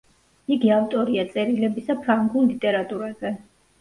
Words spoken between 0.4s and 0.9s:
იგი